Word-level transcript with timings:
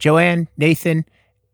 Joanne, 0.00 0.48
Nathan, 0.56 1.04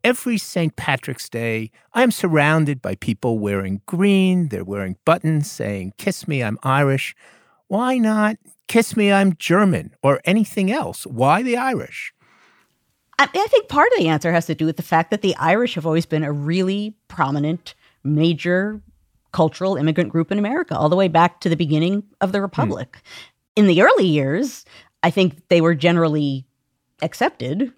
every 0.05 0.39
St. 0.39 0.77
Patrick's 0.77 1.29
Day, 1.29 1.73
I 1.93 2.05
am 2.05 2.13
surrounded 2.13 2.81
by 2.81 2.95
people 2.95 3.41
wearing 3.41 3.83
green. 3.87 4.49
They're 4.49 4.65
wearing 4.65 4.97
buttons 5.05 5.51
saying, 5.51 5.95
Kiss 5.99 6.29
me, 6.29 6.45
I'm 6.45 6.57
Irish. 6.63 7.17
Why 7.67 7.99
not 7.99 8.37
Kiss 8.69 8.97
me, 8.97 9.11
I'm 9.11 9.35
German 9.35 9.95
or 10.01 10.21
anything 10.25 10.71
else? 10.71 11.05
Why 11.07 11.43
the 11.43 11.57
Irish? 11.57 12.15
I, 13.19 13.25
I 13.25 13.47
think 13.49 13.69
part 13.69 13.91
of 13.93 13.99
the 13.99 14.09
answer 14.09 14.31
has 14.31 14.47
to 14.47 14.55
do 14.55 14.65
with 14.65 14.77
the 14.77 14.83
fact 14.83 15.11
that 15.11 15.23
the 15.23 15.35
Irish 15.37 15.75
have 15.75 15.85
always 15.85 16.07
been 16.07 16.23
a 16.23 16.33
really 16.33 16.95
prominent, 17.09 17.75
major 18.05 18.81
cultural 19.33 19.77
immigrant 19.77 20.11
group 20.11 20.31
in 20.31 20.39
America, 20.39 20.77
all 20.77 20.89
the 20.89 20.95
way 20.95 21.09
back 21.09 21.41
to 21.41 21.49
the 21.49 21.57
beginning 21.57 22.05
of 22.21 22.31
the 22.31 22.41
Republic. 22.41 22.99
Hmm. 23.03 23.63
In 23.63 23.67
the 23.67 23.83
early 23.83 24.07
years, 24.07 24.65
I 25.03 25.11
think 25.11 25.49
they 25.49 25.61
were 25.61 25.75
generally 25.75 26.47
accepted. 27.03 27.73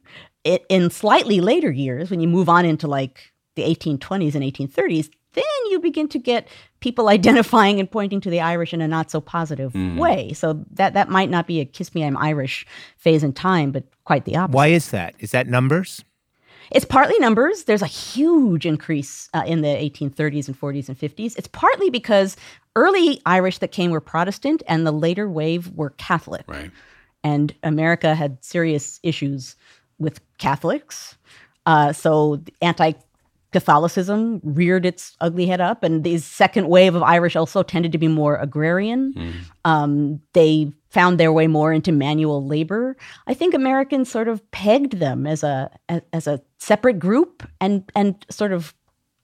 It, 0.44 0.64
in 0.68 0.90
slightly 0.90 1.40
later 1.40 1.70
years, 1.70 2.10
when 2.10 2.20
you 2.20 2.28
move 2.28 2.48
on 2.48 2.64
into 2.64 2.86
like 2.86 3.32
the 3.56 3.62
1820s 3.62 4.34
and 4.34 4.44
1830s, 4.44 5.10
then 5.32 5.44
you 5.70 5.80
begin 5.80 6.08
to 6.08 6.18
get 6.18 6.48
people 6.80 7.08
identifying 7.18 7.80
and 7.80 7.90
pointing 7.90 8.20
to 8.22 8.30
the 8.30 8.40
Irish 8.40 8.72
in 8.72 8.80
a 8.80 8.88
not 8.88 9.10
so 9.10 9.20
positive 9.20 9.72
mm. 9.72 9.96
way. 9.96 10.32
So 10.32 10.64
that 10.72 10.94
that 10.94 11.08
might 11.08 11.30
not 11.30 11.46
be 11.46 11.60
a 11.60 11.64
"kiss 11.64 11.94
me, 11.94 12.04
I'm 12.04 12.16
Irish" 12.16 12.66
phase 12.96 13.22
in 13.22 13.32
time, 13.32 13.70
but 13.70 13.84
quite 14.04 14.24
the 14.24 14.36
opposite. 14.36 14.56
Why 14.56 14.66
is 14.68 14.90
that? 14.90 15.14
Is 15.18 15.32
that 15.32 15.48
numbers? 15.48 16.04
It's 16.70 16.84
partly 16.84 17.18
numbers. 17.18 17.64
There's 17.64 17.82
a 17.82 17.86
huge 17.86 18.66
increase 18.66 19.30
uh, 19.32 19.42
in 19.46 19.62
the 19.62 19.68
1830s 19.68 20.48
and 20.48 20.60
40s 20.60 20.88
and 20.88 20.98
50s. 20.98 21.36
It's 21.38 21.48
partly 21.48 21.88
because 21.88 22.36
early 22.76 23.22
Irish 23.24 23.58
that 23.58 23.72
came 23.72 23.90
were 23.90 24.00
Protestant, 24.00 24.62
and 24.68 24.86
the 24.86 24.92
later 24.92 25.28
wave 25.28 25.70
were 25.72 25.90
Catholic. 25.90 26.44
Right. 26.46 26.70
And 27.24 27.54
America 27.62 28.14
had 28.14 28.44
serious 28.44 29.00
issues 29.02 29.56
with 29.98 30.20
Catholics. 30.38 31.16
Uh, 31.66 31.92
so 31.92 32.42
anti 32.62 32.92
Catholicism 33.50 34.40
reared 34.44 34.84
its 34.84 35.16
ugly 35.20 35.46
head 35.46 35.60
up, 35.60 35.82
and 35.82 36.04
the 36.04 36.18
second 36.18 36.68
wave 36.68 36.94
of 36.94 37.02
Irish 37.02 37.34
also 37.34 37.62
tended 37.62 37.92
to 37.92 37.98
be 37.98 38.08
more 38.08 38.36
agrarian. 38.36 39.14
Mm. 39.14 39.32
Um, 39.64 40.20
they 40.34 40.70
found 40.90 41.18
their 41.18 41.32
way 41.32 41.46
more 41.46 41.72
into 41.72 41.90
manual 41.90 42.44
labor. 42.44 42.96
I 43.26 43.32
think 43.32 43.54
Americans 43.54 44.10
sort 44.10 44.28
of 44.28 44.48
pegged 44.50 44.98
them 44.98 45.26
as 45.26 45.42
a 45.42 45.70
as 46.12 46.26
a 46.26 46.42
separate 46.58 46.98
group 46.98 47.48
and 47.60 47.90
and 47.94 48.24
sort 48.30 48.52
of 48.52 48.74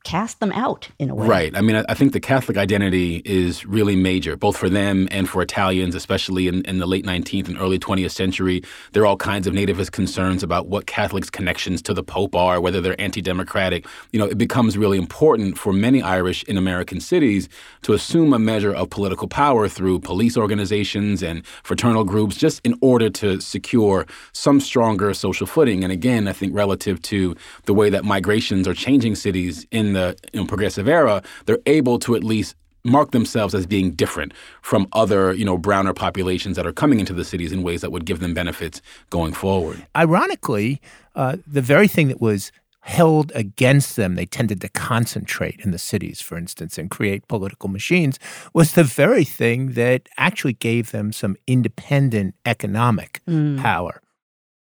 cast 0.04 0.38
them 0.38 0.52
out 0.52 0.90
in 0.98 1.08
a 1.08 1.14
way. 1.14 1.26
Right. 1.26 1.56
I 1.56 1.62
mean, 1.62 1.82
I, 1.88 1.94
think 1.94 2.12
the 2.12 2.20
Catholic 2.20 2.58
identity 2.58 3.22
is 3.24 3.64
really 3.64 3.96
major, 3.96 4.36
both 4.36 4.56
for 4.56 4.68
them 4.68 5.08
and 5.10 5.28
for 5.28 5.40
Italians, 5.40 5.94
especially 5.94 6.46
in, 6.46 6.62
in 6.66 6.78
the 6.78 6.86
late 6.86 7.06
19th 7.06 7.48
and 7.48 7.58
early 7.58 7.78
20th 7.78 8.10
century. 8.10 8.62
There 8.92 9.02
are 9.02 9.06
all 9.06 9.16
kinds 9.16 9.46
of 9.46 9.54
nativist 9.54 9.92
concerns 9.92 10.42
about 10.42 10.68
what 10.68 10.86
Catholics' 10.86 11.30
connections 11.30 11.80
to 11.82 11.94
the 11.94 12.02
Pope 12.02 12.36
are, 12.36 12.60
whether 12.60 12.82
they're 12.82 13.00
anti 13.00 13.22
democratic. 13.22 13.86
You 14.12 14.18
know, 14.18 14.26
it 14.26 14.36
becomes 14.36 14.76
really 14.76 14.98
important 14.98 15.56
for 15.56 15.72
many 15.72 16.02
Irish 16.02 16.44
in 16.44 16.58
American 16.58 17.00
cities 17.00 17.48
to 17.82 17.94
assume 17.94 18.34
a 18.34 18.38
measure 18.38 18.74
of 18.74 18.90
political 18.90 19.26
power 19.26 19.68
through 19.68 20.00
police 20.00 20.36
organizations 20.36 21.22
and 21.22 21.46
fraternal 21.62 22.04
groups, 22.04 22.36
just 22.36 22.60
in 22.62 22.76
order 22.82 23.08
to 23.08 23.40
secure 23.40 24.06
some 24.32 24.60
stronger 24.60 25.14
social 25.14 25.46
footing. 25.46 25.82
And 25.82 25.90
again, 25.90 26.28
I 26.28 26.34
think 26.34 26.54
relative 26.54 27.00
to 27.02 27.34
the 27.64 27.72
way 27.72 27.88
that 27.88 28.04
migrations 28.04 28.68
are 28.68 28.74
changing 28.74 29.14
cities 29.14 29.66
in 29.70 29.93
the 29.94 30.16
you 30.32 30.40
know, 30.40 30.46
progressive 30.46 30.88
era, 30.88 31.22
they're 31.46 31.58
able 31.66 31.98
to 32.00 32.14
at 32.14 32.22
least 32.22 32.54
mark 32.84 33.12
themselves 33.12 33.54
as 33.54 33.66
being 33.66 33.92
different 33.92 34.32
from 34.60 34.86
other, 34.92 35.32
you 35.32 35.44
know, 35.44 35.56
browner 35.56 35.94
populations 35.94 36.56
that 36.56 36.66
are 36.66 36.72
coming 36.72 37.00
into 37.00 37.14
the 37.14 37.24
cities 37.24 37.50
in 37.50 37.62
ways 37.62 37.80
that 37.80 37.90
would 37.90 38.04
give 38.04 38.20
them 38.20 38.34
benefits 38.34 38.82
going 39.10 39.32
forward. 39.32 39.84
Ironically, 39.96 40.80
uh, 41.14 41.36
the 41.46 41.62
very 41.62 41.88
thing 41.88 42.08
that 42.08 42.20
was 42.20 42.52
held 42.82 43.32
against 43.34 43.96
them, 43.96 44.14
they 44.14 44.26
tended 44.26 44.60
to 44.60 44.68
concentrate 44.68 45.58
in 45.60 45.70
the 45.70 45.78
cities, 45.78 46.20
for 46.20 46.36
instance, 46.36 46.76
and 46.76 46.90
create 46.90 47.26
political 47.28 47.70
machines, 47.70 48.18
was 48.52 48.74
the 48.74 48.84
very 48.84 49.24
thing 49.24 49.72
that 49.72 50.06
actually 50.18 50.52
gave 50.52 50.90
them 50.90 51.10
some 51.10 51.34
independent 51.46 52.34
economic 52.44 53.22
mm. 53.26 53.58
power. 53.58 54.02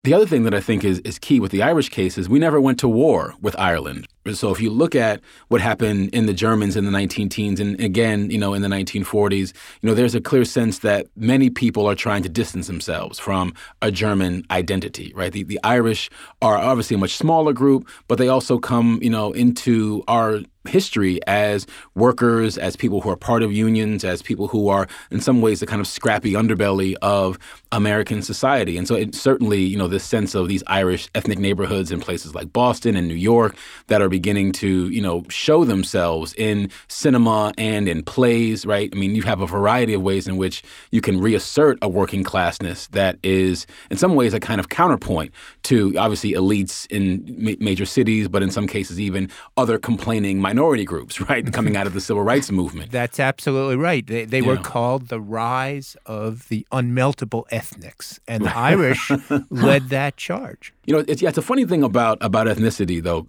The 0.04 0.14
other 0.14 0.28
thing 0.28 0.44
that 0.44 0.54
I 0.54 0.60
think 0.60 0.84
is, 0.84 1.00
is 1.00 1.18
key 1.18 1.40
with 1.40 1.52
the 1.52 1.64
Irish 1.64 1.90
case 1.90 2.18
is 2.18 2.30
we 2.30 2.38
never 2.38 2.62
went 2.62 2.78
to 2.80 2.88
war 2.88 3.34
with 3.42 3.58
Ireland. 3.58 4.08
So 4.32 4.52
if 4.52 4.62
you 4.62 4.70
look 4.70 4.96
at 4.96 5.20
what 5.50 5.60
happened 5.60 6.10
in 6.14 6.28
the 6.28 6.34
Germans 6.34 6.78
in 6.78 6.86
the 6.86 6.92
19 6.92 7.28
teens 7.28 7.60
and 7.60 7.80
again, 7.82 8.32
you 8.32 8.38
know, 8.38 8.54
in 8.54 8.62
the 8.62 8.70
1940s, 8.70 9.54
you 9.82 9.90
know, 9.90 9.94
there's 9.94 10.16
a 10.16 10.22
clear 10.22 10.46
sense 10.46 10.80
that 10.80 11.08
many 11.18 11.50
people 11.50 11.86
are 11.86 11.96
trying 11.96 12.24
to 12.24 12.30
distance 12.30 12.68
themselves 12.68 13.20
from 13.20 13.54
a 13.82 13.92
German 13.92 14.46
identity, 14.50 15.12
right? 15.14 15.34
The, 15.34 15.44
the 15.44 15.60
Irish 15.64 16.10
are 16.42 16.58
obviously 16.58 16.96
a 16.96 17.00
much 17.00 17.18
smaller 17.18 17.52
group, 17.52 17.88
but 18.08 18.18
they 18.18 18.30
also 18.30 18.58
come, 18.60 19.00
you 19.02 19.10
know, 19.10 19.34
into 19.34 20.04
our 20.08 20.40
history 20.68 21.20
as 21.28 21.68
workers, 21.96 22.58
as 22.58 22.76
people 22.76 23.02
who 23.02 23.10
are 23.10 23.16
part 23.16 23.44
of 23.44 23.52
unions, 23.52 24.04
as 24.04 24.22
people 24.22 24.48
who 24.48 24.70
are 24.70 24.88
in 25.12 25.20
some 25.20 25.42
ways 25.42 25.60
the 25.60 25.66
kind 25.66 25.82
of 25.82 25.88
scrappy 25.88 26.34
underbelly 26.34 26.96
of 27.02 27.38
American 27.72 28.22
society. 28.22 28.78
And 28.78 28.88
so 28.88 28.96
it 28.96 29.16
certainly, 29.16 29.62
you 29.62 29.78
know, 29.78 29.88
this 29.88 30.04
sense 30.04 30.36
of 30.36 30.48
these 30.48 30.64
Irish 30.68 31.10
ethnic 31.16 31.40
neighborhoods 31.40 31.92
in 31.92 32.00
places 32.00 32.34
like 32.34 32.54
Boston 32.54 32.96
and 32.96 33.08
New 33.08 33.14
York 33.14 33.56
that 33.88 34.02
are 34.02 34.10
beginning 34.14 34.52
to, 34.52 34.90
you 34.90 35.02
know, 35.02 35.24
show 35.28 35.66
themselves 35.66 36.36
in 36.36 36.70
cinema 36.88 37.52
and 37.58 37.88
in 37.88 38.04
plays, 38.04 38.64
right? 38.64 38.92
I 38.94 38.96
mean, 38.96 39.16
you 39.16 39.24
have 39.24 39.42
a 39.42 39.48
variety 39.48 39.96
of 39.96 40.04
ways 40.04 40.28
in 40.28 40.38
which 40.38 40.62
you 40.92 41.02
can 41.02 41.20
reassert 41.20 41.80
a 41.82 41.90
working 41.90 42.24
classness 42.24 42.88
that 42.90 43.18
is, 43.24 43.66
in 43.90 43.98
some 43.98 44.14
ways, 44.14 44.36
a 44.36 44.40
kind 44.40 44.60
of 44.60 44.70
counterpoint 44.70 45.32
to 45.64 45.98
obviously 45.98 46.34
elites 46.34 46.86
in 46.92 47.26
ma- 47.40 47.58
major 47.60 47.86
cities, 47.86 48.28
but 48.28 48.44
in 48.44 48.52
some 48.52 48.68
cases, 48.68 49.00
even 49.00 49.32
other 49.58 49.80
complaining 49.80 50.40
minority 50.40 50.86
groups, 50.86 51.20
right, 51.30 51.52
coming 51.52 51.76
out 51.76 51.88
of 51.88 51.96
the 51.96 52.02
civil 52.02 52.22
rights 52.22 52.52
movement. 52.52 52.92
That's 52.92 53.20
absolutely 53.20 53.78
right. 53.78 54.06
They, 54.06 54.26
they 54.26 54.44
were 54.44 54.58
called 54.58 55.08
the 55.08 55.20
rise 55.20 55.98
of 56.06 56.48
the 56.50 56.68
unmeltable 56.72 57.46
ethnics, 57.50 58.20
and 58.28 58.46
the 58.46 58.56
Irish 58.74 59.12
led 59.50 59.90
that 59.90 60.18
charge. 60.18 60.72
You 60.86 60.94
know, 60.96 61.06
it's, 61.08 61.22
yeah, 61.22 61.30
it's 61.30 61.38
a 61.38 61.42
funny 61.42 61.66
thing 61.66 61.82
about 61.84 62.18
about 62.22 62.48
ethnicity, 62.48 63.02
though, 63.02 63.28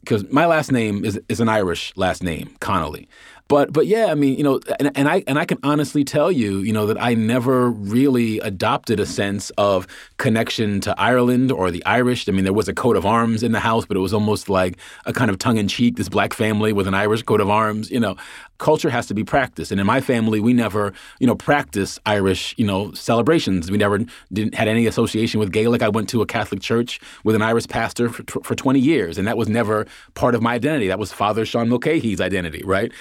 because 0.00 0.24
uh, 0.24 0.28
my 0.30 0.46
last 0.46 0.72
name 0.72 1.04
is 1.04 1.20
is 1.28 1.40
an 1.40 1.48
Irish 1.48 1.92
last 1.96 2.22
name, 2.22 2.56
Connolly. 2.60 3.08
But 3.48 3.72
but 3.72 3.86
yeah, 3.86 4.06
I 4.06 4.14
mean, 4.14 4.38
you 4.38 4.42
know, 4.42 4.58
and, 4.80 4.90
and 4.96 5.06
I 5.08 5.22
and 5.26 5.38
I 5.38 5.44
can 5.44 5.58
honestly 5.62 6.02
tell 6.02 6.32
you, 6.32 6.58
you 6.60 6.72
know, 6.72 6.86
that 6.86 7.00
I 7.00 7.12
never 7.12 7.70
really 7.70 8.38
adopted 8.40 8.98
a 8.98 9.06
sense 9.06 9.50
of 9.58 9.86
connection 10.16 10.80
to 10.82 10.98
Ireland 10.98 11.52
or 11.52 11.70
the 11.70 11.84
Irish. 11.84 12.26
I 12.26 12.32
mean, 12.32 12.44
there 12.44 12.54
was 12.54 12.68
a 12.68 12.74
coat 12.74 12.96
of 12.96 13.04
arms 13.04 13.42
in 13.42 13.52
the 13.52 13.60
house, 13.60 13.84
but 13.84 13.98
it 13.98 14.00
was 14.00 14.14
almost 14.14 14.48
like 14.48 14.78
a 15.04 15.12
kind 15.12 15.30
of 15.30 15.38
tongue 15.38 15.58
in 15.58 15.68
cheek, 15.68 15.96
this 15.96 16.08
black 16.08 16.32
family 16.32 16.72
with 16.72 16.88
an 16.88 16.94
Irish 16.94 17.22
coat 17.22 17.40
of 17.40 17.50
arms. 17.50 17.90
You 17.90 18.00
know, 18.00 18.16
culture 18.58 18.90
has 18.90 19.06
to 19.06 19.14
be 19.14 19.24
practiced. 19.24 19.70
And 19.70 19.80
in 19.80 19.86
my 19.86 20.00
family, 20.00 20.40
we 20.40 20.52
never, 20.52 20.92
you 21.18 21.26
know, 21.26 21.34
practice 21.34 21.98
Irish, 22.06 22.54
you 22.56 22.66
know, 22.66 22.92
celebrations. 22.92 23.70
We 23.70 23.76
never 23.76 23.98
didn't 24.32 24.54
had 24.54 24.68
any 24.68 24.86
association 24.86 25.40
with 25.40 25.52
Gaelic. 25.52 25.82
I 25.82 25.88
went 25.88 26.08
to 26.10 26.22
a 26.22 26.26
Catholic 26.26 26.62
church 26.62 27.00
with 27.24 27.34
an 27.34 27.42
Irish 27.42 27.68
pastor 27.68 28.08
for, 28.08 28.22
for 28.42 28.54
20 28.54 28.78
years, 28.80 29.18
and 29.18 29.26
that 29.26 29.36
was 29.36 29.48
never 29.48 29.86
part 30.14 30.34
of 30.34 30.42
my 30.42 30.54
identity. 30.54 30.88
That 30.88 30.98
was 30.98 31.12
Father 31.12 31.44
Sean 31.44 31.68
Mulcahy's 31.68 32.20
identity, 32.20 32.62
right? 32.64 32.92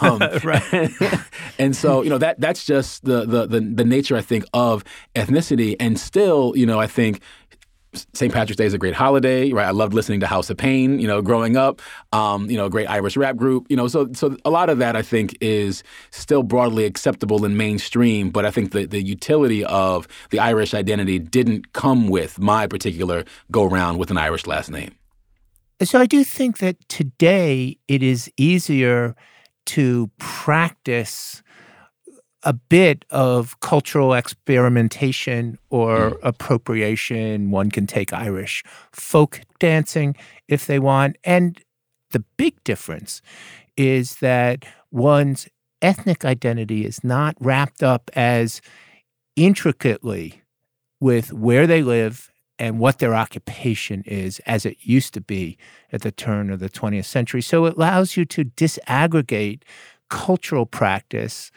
Um, 0.00 0.18
right. 0.44 0.90
and 1.58 1.76
so, 1.76 2.02
you 2.02 2.10
know, 2.10 2.18
that 2.18 2.40
that's 2.40 2.64
just 2.64 3.04
the, 3.04 3.24
the 3.24 3.46
the 3.46 3.60
the 3.60 3.84
nature, 3.84 4.16
I 4.16 4.22
think, 4.22 4.44
of 4.54 4.84
ethnicity. 5.14 5.76
And 5.78 5.98
still, 5.98 6.52
you 6.56 6.66
know, 6.66 6.80
I 6.80 6.86
think 6.86 7.20
St. 8.14 8.32
Patrick's 8.32 8.56
Day 8.56 8.64
is 8.64 8.72
a 8.72 8.78
great 8.78 8.94
holiday, 8.94 9.52
right? 9.52 9.66
I 9.66 9.70
loved 9.70 9.92
listening 9.92 10.20
to 10.20 10.26
House 10.26 10.48
of 10.48 10.56
Pain, 10.56 10.98
you 10.98 11.06
know, 11.06 11.20
growing 11.20 11.56
up. 11.56 11.82
Um, 12.12 12.48
you 12.48 12.56
know, 12.56 12.66
a 12.66 12.70
great 12.70 12.88
Irish 12.88 13.16
rap 13.16 13.36
group, 13.36 13.66
you 13.68 13.76
know. 13.76 13.86
So, 13.86 14.08
so 14.14 14.36
a 14.44 14.50
lot 14.50 14.70
of 14.70 14.78
that 14.78 14.96
I 14.96 15.02
think 15.02 15.36
is 15.40 15.82
still 16.10 16.42
broadly 16.42 16.84
acceptable 16.84 17.44
in 17.44 17.56
mainstream, 17.56 18.30
but 18.30 18.46
I 18.46 18.50
think 18.50 18.72
the 18.72 18.86
the 18.86 19.02
utility 19.02 19.64
of 19.64 20.08
the 20.30 20.38
Irish 20.38 20.72
identity 20.72 21.18
didn't 21.18 21.72
come 21.72 22.08
with 22.08 22.38
my 22.38 22.66
particular 22.66 23.24
go 23.50 23.64
round 23.64 23.98
with 23.98 24.10
an 24.10 24.16
Irish 24.16 24.46
last 24.46 24.70
name. 24.70 24.94
So 25.82 25.98
I 25.98 26.06
do 26.06 26.22
think 26.24 26.58
that 26.58 26.76
today 26.88 27.76
it 27.88 28.02
is 28.02 28.30
easier 28.36 29.16
to 29.66 30.10
practice 30.18 31.42
a 32.42 32.52
bit 32.52 33.04
of 33.10 33.58
cultural 33.60 34.14
experimentation 34.14 35.58
or 35.70 36.10
mm. 36.10 36.18
appropriation. 36.22 37.50
One 37.50 37.70
can 37.70 37.86
take 37.86 38.12
Irish 38.12 38.64
folk 38.92 39.40
dancing 39.60 40.16
if 40.48 40.66
they 40.66 40.78
want. 40.78 41.16
And 41.22 41.60
the 42.10 42.24
big 42.36 42.62
difference 42.64 43.22
is 43.76 44.16
that 44.16 44.64
one's 44.90 45.48
ethnic 45.80 46.24
identity 46.24 46.84
is 46.84 47.02
not 47.04 47.36
wrapped 47.40 47.82
up 47.82 48.10
as 48.14 48.60
intricately 49.36 50.42
with 51.00 51.32
where 51.32 51.66
they 51.66 51.82
live 51.82 52.31
and 52.62 52.78
what 52.78 53.00
their 53.00 53.12
occupation 53.12 54.04
is 54.06 54.38
as 54.46 54.64
it 54.64 54.76
used 54.82 55.12
to 55.12 55.20
be 55.20 55.58
at 55.90 56.02
the 56.02 56.12
turn 56.12 56.48
of 56.48 56.60
the 56.60 56.70
20th 56.70 57.06
century. 57.06 57.42
So 57.42 57.64
it 57.64 57.74
allows 57.74 58.16
you 58.16 58.24
to 58.26 58.44
disaggregate 58.44 59.62
cultural 60.08 60.64
practice 60.64 61.50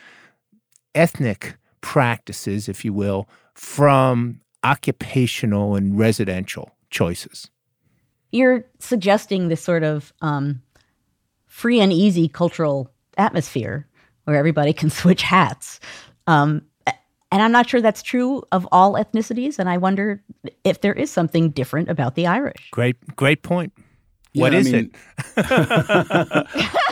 ethnic 0.96 1.58
practices, 1.82 2.68
if 2.68 2.84
you 2.84 2.92
will, 2.92 3.30
from 3.54 4.42
occupational 4.64 5.76
and 5.76 5.96
residential 5.96 6.72
choices. 6.90 7.52
you're 8.32 8.66
suggesting 8.80 9.48
this 9.48 9.62
sort 9.62 9.84
of 9.84 10.12
um, 10.22 10.64
free 11.46 11.80
and 11.82 11.94
easy 11.94 12.28
cultural 12.28 12.90
atmosphere 13.16 13.86
where 14.24 14.38
everybody 14.38 14.74
can 14.74 14.90
switch 15.02 15.22
hats. 15.22 15.80
Um, 16.26 16.64
and 17.36 17.42
I'm 17.44 17.52
not 17.52 17.70
sure 17.70 17.82
that's 17.82 18.02
true 18.02 18.44
of 18.54 18.66
all 18.72 18.94
ethnicities. 18.94 19.60
And 19.60 19.68
I 19.68 19.76
wonder 19.76 20.24
if 20.64 20.80
there 20.80 20.94
is 20.94 21.12
something 21.12 21.50
different 21.50 21.90
about 21.90 22.16
the 22.16 22.28
Irish. 22.28 22.70
Great, 22.72 22.96
great 23.18 23.44
point. 23.44 23.74
What 24.36 24.54
Yeah, 24.54 24.60
I 24.60 24.64
mean- 24.64 24.92
it? 25.36 26.48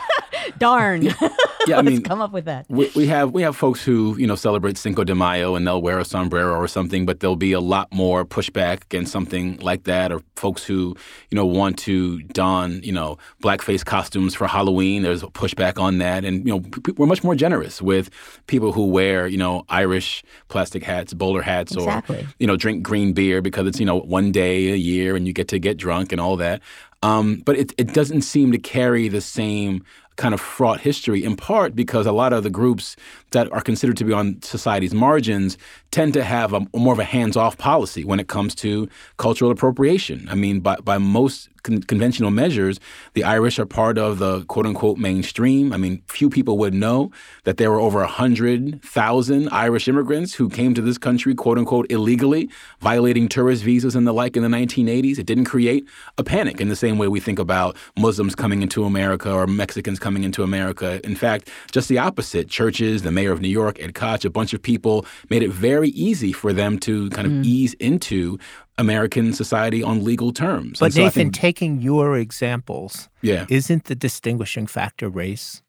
Darn. 0.59 1.09
Yeah, 1.65 1.75
I 1.75 1.77
Let's 1.81 1.91
mean, 1.91 2.03
come 2.03 2.19
up 2.19 2.33
with 2.33 2.44
that. 2.44 2.65
we, 2.67 2.91
we 2.94 3.07
have 3.07 3.31
we 3.31 3.41
have 3.44 3.55
folks 3.55 3.81
who 3.85 4.17
you 4.17 4.27
know 4.27 4.35
celebrate 4.35 4.77
Cinco 4.77 5.05
de 5.05 5.15
Mayo 5.15 5.55
and 5.55 5.65
they'll 5.65 5.81
wear 5.81 5.97
a 5.97 6.03
sombrero 6.03 6.55
or 6.57 6.67
something, 6.67 7.05
but 7.05 7.21
there'll 7.21 7.38
be 7.38 7.53
a 7.53 7.61
lot 7.61 7.88
more 7.94 8.25
pushback 8.25 8.83
against 8.83 9.13
something 9.13 9.55
like 9.61 9.85
that. 9.85 10.11
Or 10.11 10.21
folks 10.35 10.65
who 10.65 10.94
you 11.31 11.38
know 11.38 11.45
want 11.45 11.77
to 11.79 12.21
don 12.23 12.83
you 12.83 12.91
know 12.91 13.17
blackface 13.41 13.85
costumes 13.85 14.35
for 14.35 14.45
Halloween. 14.45 15.03
There's 15.03 15.23
a 15.23 15.27
pushback 15.27 15.79
on 15.81 16.00
that, 16.00 16.25
and 16.25 16.45
you 16.45 16.51
know 16.51 16.59
p- 16.59 16.91
we're 16.97 17.05
much 17.07 17.23
more 17.23 17.33
generous 17.33 17.81
with 17.81 18.09
people 18.47 18.73
who 18.73 18.88
wear 18.88 19.25
you 19.25 19.38
know 19.38 19.63
Irish 19.69 20.21
plastic 20.50 20.83
hats, 20.83 21.13
bowler 21.13 21.44
hats, 21.44 21.73
Exactly. 21.73 22.23
or 22.23 22.27
you 22.39 22.47
know 22.47 22.57
drink 22.57 22.83
green 22.83 23.13
beer 23.13 23.41
because 23.41 23.67
it's 23.67 23.79
you 23.79 23.85
know 23.85 24.01
one 24.01 24.33
day 24.33 24.73
a 24.73 24.75
year 24.75 25.15
and 25.15 25.27
you 25.27 25.31
get 25.31 25.47
to 25.47 25.59
get 25.59 25.77
drunk 25.77 26.11
and 26.11 26.19
all 26.19 26.35
that. 26.35 26.61
Um, 27.03 27.41
but 27.45 27.57
it, 27.57 27.73
it 27.77 27.94
doesn't 27.94 28.21
seem 28.21 28.53
to 28.53 28.57
carry 28.57 29.09
the 29.09 29.19
same 29.19 29.83
kind 30.15 30.33
of 30.33 30.42
fraught 30.42 30.81
history, 30.81 31.24
in 31.24 31.36
part 31.36 31.75
because 31.75 32.06
a 32.06 32.12
lot 32.12 32.33
of 32.33 32.44
the 32.44 32.50
groups 32.50 32.95
that 33.31 33.51
are 33.51 33.62
considered 33.62 33.98
to 33.98 34.06
be 34.06 34.13
on 34.13 34.42
society's 34.42 34.94
margins 34.94 35.57
tend 35.92 36.13
to 36.13 36.24
have 36.24 36.54
a, 36.54 36.62
more 36.75 36.94
of 36.94 37.00
a 37.00 37.04
hands-off 37.04 37.57
policy 37.57 38.04
when 38.04 38.19
it 38.19 38.27
comes 38.27 38.56
to 38.56 38.88
cultural 39.18 39.51
appropriation. 39.51 40.27
I 40.30 40.36
mean, 40.36 40.60
by, 40.60 40.75
by 40.77 40.98
most 40.98 41.50
con- 41.63 41.81
conventional 41.83 42.31
measures, 42.31 42.80
the 43.13 43.24
Irish 43.24 43.57
are 43.60 43.65
part 43.65 43.98
of 43.98 44.19
the 44.19 44.44
quote-unquote 44.45 44.98
mainstream. 44.98 45.74
I 45.74 45.77
mean, 45.77 46.04
few 46.07 46.30
people 46.30 46.57
would 46.60 46.74
know 46.74 47.12
that 47.45 47.57
there 47.57 47.71
were 47.71 47.80
over 47.80 48.00
100,000 48.00 49.50
Irish 49.50 49.88
immigrants 49.88 50.33
who 50.33 50.50
came 50.50 50.74
to 50.74 50.81
this 50.81 50.98
country 50.98 51.33
quote-unquote 51.33 51.92
illegally, 51.92 52.50
violating 52.80 53.27
tourist 53.27 53.63
visas 53.63 53.95
and 53.95 54.06
the 54.06 54.13
like 54.13 54.38
in 54.38 54.44
the 54.44 54.50
1980s. 54.50 55.18
It 55.18 55.25
didn't 55.25 55.45
create 55.45 55.88
a 56.18 56.24
panic 56.24 56.62
in 56.62 56.69
the 56.69 56.75
same 56.75 56.98
way 56.98 57.07
we 57.07 57.19
think 57.19 57.39
about 57.39 57.75
Muslims 57.98 58.36
coming 58.36 58.62
into 58.62 58.86
America 58.86 59.31
or 59.33 59.48
Mexicans 59.48 60.00
coming 60.00 60.24
into 60.24 60.44
America. 60.44 61.00
In 61.04 61.15
fact, 61.15 61.50
just 61.71 61.89
the 61.89 61.98
opposite. 61.98 62.50
Churches, 62.50 63.04
the 63.04 63.12
mayor 63.12 63.31
of 63.31 63.42
New 63.42 63.48
York, 63.48 63.81
Ed 63.81 63.95
Koch, 63.95 64.25
a 64.25 64.30
bunch 64.30 64.54
of 64.54 64.62
people 64.62 65.06
made 65.30 65.44
it 65.44 65.50
very 65.50 65.89
easy 65.89 66.31
for 66.31 66.54
them 66.54 66.77
to 66.80 67.10
kind 67.12 67.25
of 67.25 67.33
mm. 67.33 67.45
ease 67.45 67.74
into 67.75 68.38
American 68.77 69.33
society 69.33 69.83
on 69.83 70.03
legal 70.03 70.33
terms. 70.33 70.79
But 70.79 70.93
so 70.93 71.03
Nathan, 71.03 71.25
think- 71.25 71.35
taking 71.35 71.81
your 71.81 72.17
examples, 72.17 73.09
yeah. 73.21 73.45
isn't 73.49 73.85
the 73.85 73.95
distinguishing 73.95 74.67
factor 74.67 75.09
race? 75.09 75.61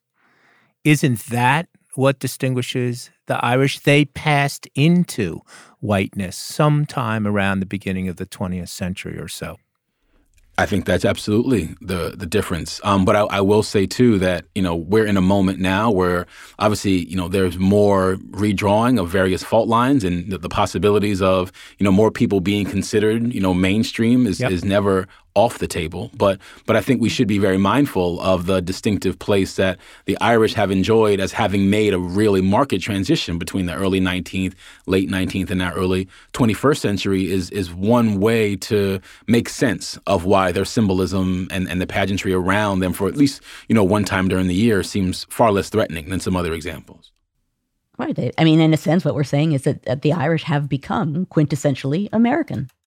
Isn't 0.85 1.21
that 1.27 1.69
what 1.95 2.19
distinguishes 2.19 3.11
the 3.27 3.43
Irish? 3.45 3.79
They 3.81 4.05
passed 4.05 4.67
into 4.75 5.41
whiteness 5.81 6.37
sometime 6.37 7.27
around 7.27 7.61
the 7.61 7.67
beginning 7.67 8.09
of 8.09 8.17
the 8.17 8.27
20th 8.27 8.69
century 8.69 9.19
or 9.19 9.29
so. 9.29 9.57
I 10.57 10.67
think 10.67 10.85
that's 10.85 11.05
absolutely 11.05 11.75
the 11.81 12.15
the 12.17 12.27
difference. 12.27 12.81
Um, 12.85 13.05
but 13.05 13.17
I, 13.17 13.23
I 13.23 13.41
will 13.41 13.63
say 13.65 13.87
too 13.87 14.19
that 14.21 14.45
you 14.55 14.63
know 14.63 14.77
we're 14.77 15.05
in 15.07 15.17
a 15.17 15.21
moment 15.21 15.59
now 15.59 15.91
where 15.91 16.27
obviously 16.61 17.05
you 17.07 17.17
know 17.17 17.27
there's 17.29 17.59
more 17.59 18.17
redrawing 18.31 19.01
of 19.01 19.09
various 19.09 19.43
fault 19.43 19.69
lines 19.69 20.05
and 20.05 20.31
the, 20.31 20.39
the 20.39 20.49
possibilities 20.49 21.21
of 21.21 21.51
you 21.79 21.85
know 21.85 21.91
more 21.93 22.11
people 22.13 22.41
being 22.41 22.67
considered 22.67 23.35
you 23.35 23.41
know 23.41 23.53
mainstream 23.53 24.27
is, 24.27 24.39
Yep. 24.39 24.53
is 24.53 24.65
never 24.65 25.09
off 25.35 25.59
the 25.59 25.67
table. 25.67 26.11
But 26.17 26.39
but 26.67 26.77
I 26.77 26.81
think 26.81 27.01
we 27.01 27.09
should 27.09 27.29
be 27.29 27.39
very 27.39 27.59
mindful 27.59 28.21
of 28.21 28.47
the 28.47 28.61
distinctive 28.63 29.19
place 29.19 29.57
that 29.57 29.79
the 30.07 30.17
Irish 30.21 30.55
have 30.55 30.71
enjoyed 30.71 31.21
as 31.21 31.33
having 31.33 31.71
made 31.71 31.93
a 31.93 31.99
really 31.99 32.41
marked 32.41 32.81
transition 32.81 33.39
between 33.39 33.67
the 33.67 33.75
early 33.75 34.01
19th, 34.01 34.55
late 34.87 35.09
19th, 35.09 35.51
and 35.51 35.59
now 35.59 35.73
early 35.75 36.09
21st 36.33 36.79
century 36.79 37.31
is 37.31 37.51
is 37.51 37.73
one 37.73 38.21
way 38.21 38.57
to 38.57 39.01
make 39.27 39.49
sense 39.49 39.99
of 40.07 40.25
why 40.25 40.53
their 40.53 40.65
symbolism 40.65 41.49
and, 41.51 41.69
and 41.69 41.81
the 41.81 41.87
pageantry 41.87 42.33
around 42.33 42.81
them 42.81 42.93
for 42.93 43.09
at 43.09 43.17
least 43.17 43.43
you 43.69 43.75
know 43.75 43.85
one 43.85 44.05
time 44.05 44.29
during 44.29 44.47
the 44.47 44.55
year 44.55 44.83
seems 44.83 45.25
far 45.31 45.53
less 45.53 45.69
threatening 45.69 46.09
than 46.09 46.21
some 46.21 46.37
other 46.37 46.53
examples. 46.53 47.13
Right. 47.97 48.35
I 48.37 48.43
mean, 48.43 48.61
in 48.61 48.75
a 48.75 48.77
sense, 48.77 49.05
what 49.05 49.15
we're 49.15 49.23
saying 49.23 49.53
is 49.53 49.63
that, 49.63 49.85
that 49.85 50.03
the 50.03 50.13
Irish 50.13 50.43
have 50.45 50.69
become 50.69 51.27
quintessentially 51.27 52.09
American. 52.13 52.69